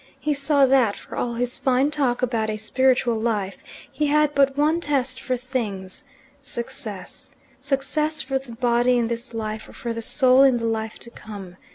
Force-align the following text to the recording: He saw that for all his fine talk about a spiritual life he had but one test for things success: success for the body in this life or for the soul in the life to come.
He 0.19 0.33
saw 0.33 0.65
that 0.65 0.95
for 0.95 1.15
all 1.15 1.35
his 1.35 1.59
fine 1.59 1.91
talk 1.91 2.23
about 2.23 2.49
a 2.49 2.57
spiritual 2.57 3.19
life 3.19 3.59
he 3.91 4.07
had 4.07 4.33
but 4.33 4.57
one 4.57 4.81
test 4.81 5.21
for 5.21 5.37
things 5.37 6.05
success: 6.41 7.29
success 7.61 8.23
for 8.23 8.39
the 8.39 8.53
body 8.53 8.97
in 8.97 9.09
this 9.09 9.31
life 9.35 9.69
or 9.69 9.73
for 9.73 9.93
the 9.93 10.01
soul 10.01 10.41
in 10.41 10.57
the 10.57 10.65
life 10.65 10.97
to 10.97 11.11
come. 11.11 11.55